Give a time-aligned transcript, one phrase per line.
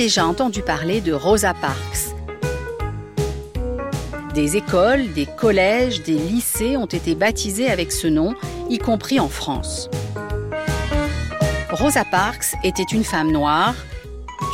[0.00, 2.16] déjà entendu parler de Rosa Parks
[4.32, 8.34] Des écoles, des collèges, des lycées ont été baptisés avec ce nom,
[8.70, 9.90] y compris en France.
[11.70, 13.74] Rosa Parks était une femme noire.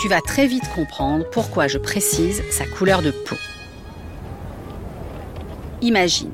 [0.02, 3.36] Tu vas très vite comprendre pourquoi je précise sa couleur de peau.
[5.80, 6.32] Imagine,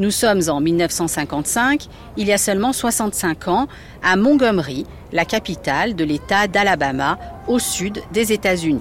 [0.00, 1.86] nous sommes en 1955,
[2.16, 3.68] il y a seulement 65 ans,
[4.02, 8.80] à Montgomery, la capitale de l'État d'Alabama, au sud des États-Unis.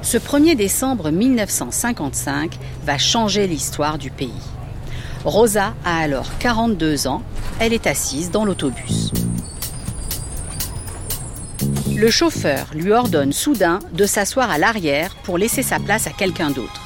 [0.00, 4.32] Ce 1er décembre 1955 va changer l'histoire du pays.
[5.24, 7.22] Rosa a alors 42 ans,
[7.60, 9.12] elle est assise dans l'autobus.
[11.94, 16.50] Le chauffeur lui ordonne soudain de s'asseoir à l'arrière pour laisser sa place à quelqu'un
[16.50, 16.80] d'autre.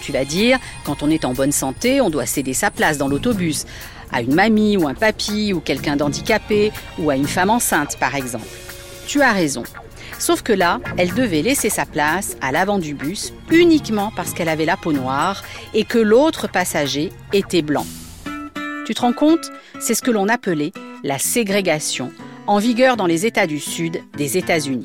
[0.00, 3.08] Tu vas dire, quand on est en bonne santé, on doit céder sa place dans
[3.08, 3.66] l'autobus
[4.12, 8.14] à une mamie ou un papy ou quelqu'un d'handicapé ou à une femme enceinte par
[8.14, 8.46] exemple.
[9.06, 9.62] Tu as raison.
[10.18, 14.48] Sauf que là, elle devait laisser sa place à l'avant du bus uniquement parce qu'elle
[14.48, 17.86] avait la peau noire et que l'autre passager était blanc.
[18.86, 19.50] Tu te rends compte?
[19.80, 20.72] C'est ce que l'on appelait
[21.04, 22.12] la ségrégation,
[22.46, 24.84] en vigueur dans les États du Sud des États-Unis.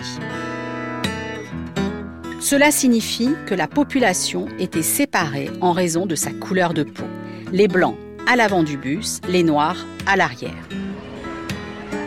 [2.46, 7.08] Cela signifie que la population était séparée en raison de sa couleur de peau.
[7.52, 7.96] Les blancs
[8.28, 10.70] à l'avant du bus, les noirs à l'arrière.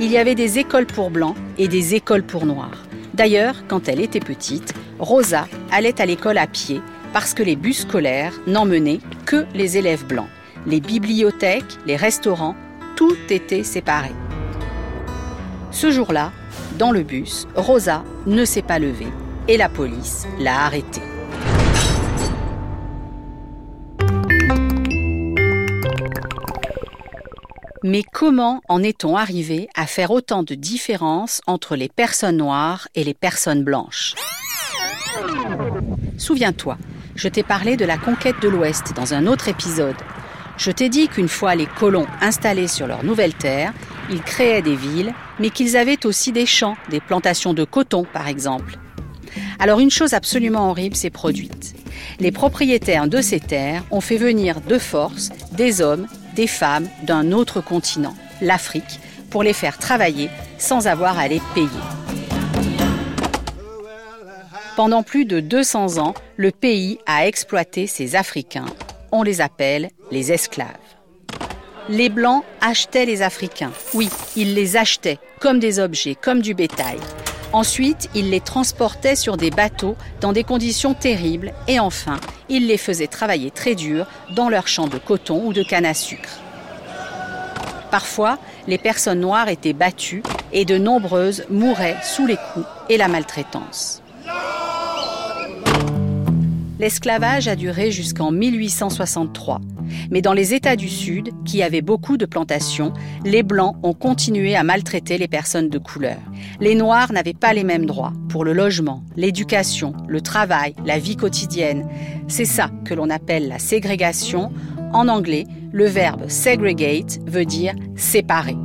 [0.00, 2.84] Il y avait des écoles pour blancs et des écoles pour noirs.
[3.14, 7.80] D'ailleurs, quand elle était petite, Rosa allait à l'école à pied parce que les bus
[7.80, 10.30] scolaires n'emmenaient que les élèves blancs.
[10.68, 12.54] Les bibliothèques, les restaurants,
[12.94, 14.12] tout était séparé.
[15.72, 16.30] Ce jour-là,
[16.78, 19.08] dans le bus, Rosa ne s'est pas levée
[19.48, 21.00] et la police l'a arrêté.
[27.82, 33.04] Mais comment en est-on arrivé à faire autant de différences entre les personnes noires et
[33.04, 34.14] les personnes blanches?
[36.18, 36.76] Souviens-toi,
[37.14, 39.96] je t'ai parlé de la conquête de l'Ouest dans un autre épisode.
[40.58, 43.72] Je t'ai dit qu'une fois les colons installés sur leur nouvelle terre,
[44.10, 48.26] ils créaient des villes, mais qu'ils avaient aussi des champs, des plantations de coton par
[48.26, 48.76] exemple.
[49.58, 51.74] Alors une chose absolument horrible s'est produite.
[52.20, 57.32] Les propriétaires de ces terres ont fait venir de force des hommes, des femmes d'un
[57.32, 61.68] autre continent, l'Afrique, pour les faire travailler sans avoir à les payer.
[64.76, 68.66] Pendant plus de 200 ans, le pays a exploité ces Africains.
[69.10, 70.68] On les appelle les esclaves.
[71.88, 73.72] Les Blancs achetaient les Africains.
[73.94, 76.98] Oui, ils les achetaient comme des objets, comme du bétail.
[77.52, 82.18] Ensuite, il les transportait sur des bateaux dans des conditions terribles et enfin,
[82.50, 85.94] il les faisait travailler très dur dans leurs champs de coton ou de canne à
[85.94, 86.40] sucre.
[87.90, 90.22] Parfois, les personnes noires étaient battues
[90.52, 94.02] et de nombreuses mouraient sous les coups et la maltraitance.
[96.78, 99.60] L'esclavage a duré jusqu'en 1863.
[100.10, 102.92] Mais dans les États du Sud, qui avaient beaucoup de plantations,
[103.24, 106.18] les Blancs ont continué à maltraiter les personnes de couleur.
[106.60, 111.16] Les Noirs n'avaient pas les mêmes droits pour le logement, l'éducation, le travail, la vie
[111.16, 111.88] quotidienne.
[112.28, 114.52] C'est ça que l'on appelle la ségrégation.
[114.92, 118.56] En anglais, le verbe segregate veut dire séparer.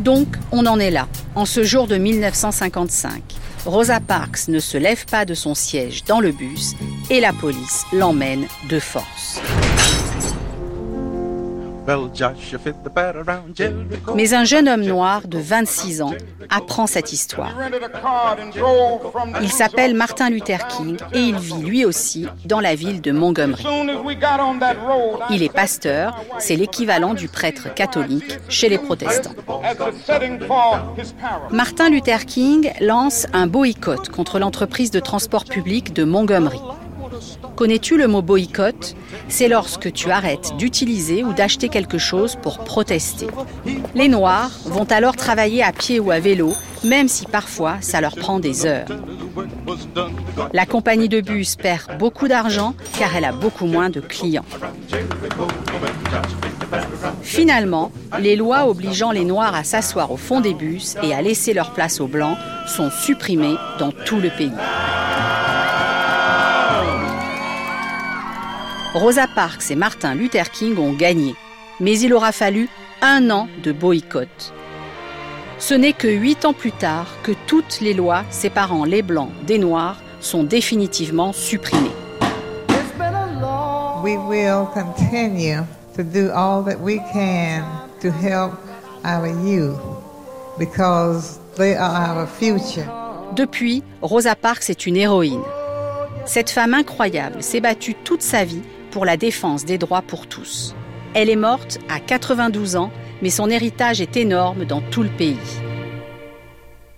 [0.00, 3.22] Donc, on en est là, en ce jour de 1955.
[3.66, 6.74] Rosa Parks ne se lève pas de son siège dans le bus
[7.08, 9.40] et la police l'emmène de force.
[14.14, 16.14] Mais un jeune homme noir de 26 ans
[16.50, 17.52] apprend cette histoire.
[19.42, 23.64] Il s'appelle Martin Luther King et il vit lui aussi dans la ville de Montgomery.
[25.30, 29.34] Il est pasteur, c'est l'équivalent du prêtre catholique chez les protestants.
[31.50, 36.60] Martin Luther King lance un boycott contre l'entreprise de transport public de Montgomery.
[37.56, 38.94] Connais-tu le mot boycott?
[39.28, 43.26] C'est lorsque tu arrêtes d'utiliser ou d'acheter quelque chose pour protester.
[43.94, 46.52] Les Noirs vont alors travailler à pied ou à vélo,
[46.84, 48.88] même si parfois ça leur prend des heures.
[50.52, 54.44] La compagnie de bus perd beaucoup d'argent car elle a beaucoup moins de clients.
[57.22, 61.54] Finalement, les lois obligeant les Noirs à s'asseoir au fond des bus et à laisser
[61.54, 64.52] leur place aux Blancs sont supprimées dans tout le pays.
[68.94, 71.34] Rosa Parks et Martin Luther King ont gagné,
[71.80, 72.68] mais il aura fallu
[73.02, 74.54] un an de boycott.
[75.58, 79.58] Ce n'est que huit ans plus tard que toutes les lois séparant les Blancs des
[79.58, 81.90] Noirs sont définitivement supprimées.
[84.02, 85.64] We will continue
[85.96, 87.64] to do all that we can
[88.00, 88.52] to help
[89.04, 89.78] our youth
[93.34, 95.42] Depuis, Rosa Parks est une héroïne.
[96.26, 98.62] Cette femme incroyable s'est battue toute sa vie
[98.94, 100.72] pour la défense des droits pour tous.
[101.14, 102.92] Elle est morte à 92 ans,
[103.22, 105.36] mais son héritage est énorme dans tout le pays.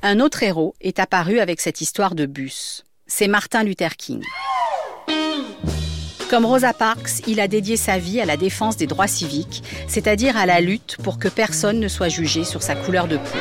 [0.02, 2.84] Un autre héros est apparu avec cette histoire de bus.
[3.06, 4.20] C'est Martin Luther King.
[6.28, 10.36] Comme Rosa Parks, il a dédié sa vie à la défense des droits civiques, c'est-à-dire
[10.36, 13.38] à la lutte pour que personne ne soit jugé sur sa couleur de peau.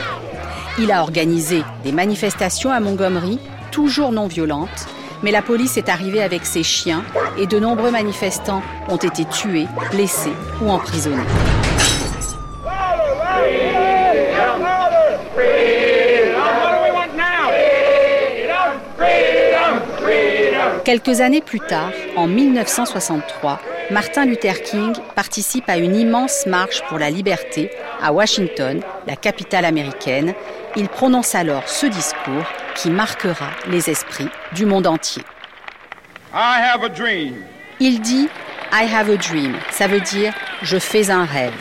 [0.79, 3.37] Il a organisé des manifestations à Montgomery,
[3.71, 4.87] toujours non violentes,
[5.23, 7.03] mais la police est arrivée avec ses chiens
[7.37, 11.23] et de nombreux manifestants ont été tués, blessés ou emprisonnés.
[20.85, 23.59] Quelques années plus tard, en 1963,
[23.89, 27.71] Martin Luther King participe à une immense marche pour la liberté
[28.01, 30.35] à Washington, la capitale américaine.
[30.77, 32.45] Il prononce alors ce discours
[32.75, 35.23] qui marquera les esprits du monde entier.
[37.79, 38.27] Il dit
[38.73, 40.33] I have a dream, ça veut dire
[40.63, 41.53] je fais un rêve.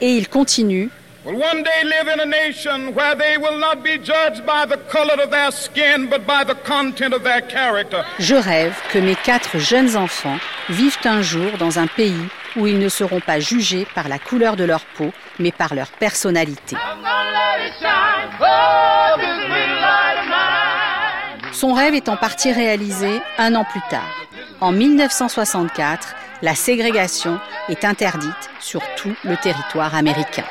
[0.00, 0.88] Et il continue
[8.18, 12.14] je rêve que mes quatre jeunes enfants vivent un jour dans un pays
[12.56, 15.88] où ils ne seront pas jugés par la couleur de leur peau, mais par leur
[15.88, 16.76] personnalité.
[21.52, 24.26] Son rêve est en partie réalisé un an plus tard.
[24.60, 27.38] En 1964, la ségrégation
[27.68, 30.44] est interdite sur tout le territoire américain.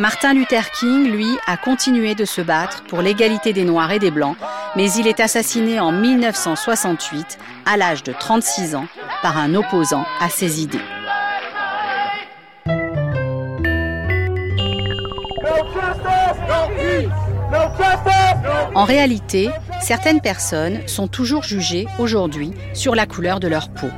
[0.00, 4.10] Martin Luther King, lui, a continué de se battre pour l'égalité des Noirs et des
[4.10, 4.34] Blancs,
[4.74, 8.86] mais il est assassiné en 1968, à l'âge de 36 ans,
[9.20, 10.80] par un opposant à ses idées.
[18.74, 19.50] En réalité,
[19.82, 23.90] certaines personnes sont toujours jugées aujourd'hui sur la couleur de leur peau.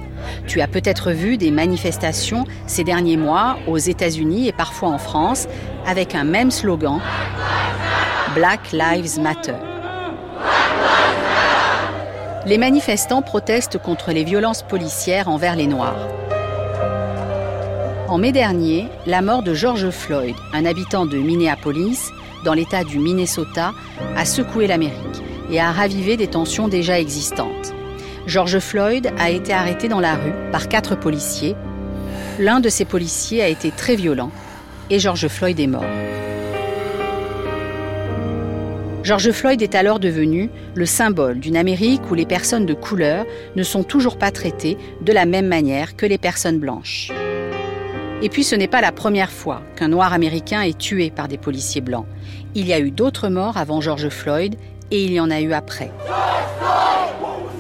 [0.47, 5.49] Tu as peut-être vu des manifestations ces derniers mois aux États-Unis et parfois en France
[5.87, 7.01] avec un même slogan
[8.35, 9.55] Black Lives Matter.
[12.45, 16.09] Les manifestants protestent contre les violences policières envers les Noirs.
[18.09, 22.11] En mai dernier, la mort de George Floyd, un habitant de Minneapolis,
[22.45, 23.73] dans l'État du Minnesota,
[24.17, 27.73] a secoué l'Amérique et a ravivé des tensions déjà existantes.
[28.27, 31.57] George Floyd a été arrêté dans la rue par quatre policiers.
[32.39, 34.31] L'un de ces policiers a été très violent
[34.91, 35.85] et George Floyd est mort.
[39.03, 43.27] George Floyd est alors devenu le symbole d'une Amérique où les personnes de couleur
[43.57, 47.11] ne sont toujours pas traitées de la même manière que les personnes blanches.
[48.23, 51.39] Et puis ce n'est pas la première fois qu'un noir américain est tué par des
[51.39, 52.07] policiers blancs.
[52.55, 54.55] Il y a eu d'autres morts avant George Floyd
[54.93, 55.91] et il y en a eu après.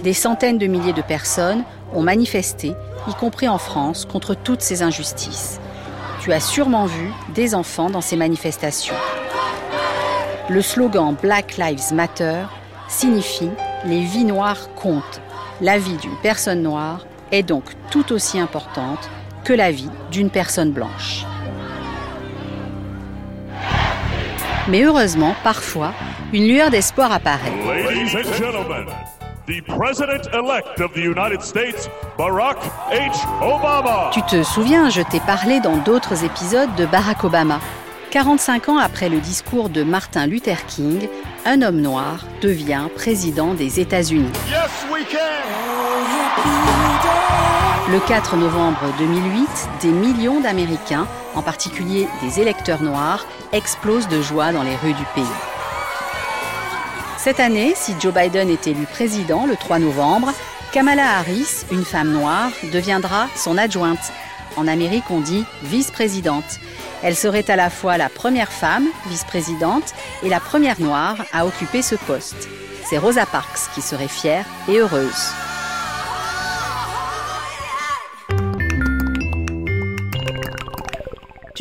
[0.02, 1.62] Des centaines de milliers de personnes
[1.94, 2.74] ont manifesté,
[3.08, 5.60] y compris en France, contre toutes ces injustices.
[6.20, 8.96] Tu as sûrement vu des enfants dans ces manifestations.
[10.48, 12.42] Le slogan Black Lives Matter
[12.88, 13.50] signifie
[13.84, 15.20] Les vies noires comptent.
[15.60, 19.08] La vie d'une personne noire est donc tout aussi importante
[19.44, 21.24] que la vie d'une personne blanche.
[24.68, 25.92] Mais heureusement, parfois,
[26.32, 27.52] une lueur d'espoir apparaît.
[34.12, 37.60] Tu te souviens, je t'ai parlé dans d'autres épisodes de Barack Obama.
[38.10, 41.08] 45 ans après le discours de Martin Luther King,
[41.44, 44.32] un homme noir devient président des États-Unis.
[47.92, 49.48] le 4 novembre 2008,
[49.82, 55.04] des millions d'Américains, en particulier des électeurs noirs, explosent de joie dans les rues du
[55.14, 55.51] pays.
[57.22, 60.32] Cette année, si Joe Biden est élu président le 3 novembre,
[60.72, 64.12] Kamala Harris, une femme noire, deviendra son adjointe.
[64.56, 66.58] En Amérique, on dit vice-présidente.
[67.04, 71.82] Elle serait à la fois la première femme vice-présidente et la première noire à occuper
[71.82, 72.48] ce poste.
[72.90, 75.32] C'est Rosa Parks qui serait fière et heureuse.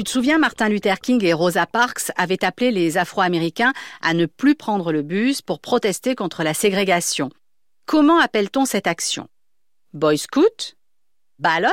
[0.02, 4.26] Tu te souviens, Martin Luther King et Rosa Parks avaient appelé les Afro-Américains à ne
[4.26, 7.30] plus prendre le bus pour protester contre la ségrégation.
[7.86, 9.28] Comment appelle-t-on cette action?
[9.94, 10.76] Boy Scout?
[11.38, 11.70] Ballot?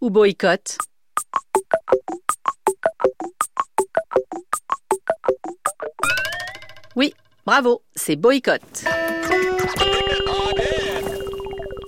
[0.00, 0.78] Ou boycott?
[6.96, 7.12] Oui,
[7.44, 8.62] bravo, c'est boycott.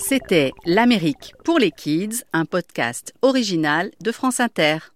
[0.01, 4.93] C'était L'Amérique pour les Kids, un podcast original de France Inter.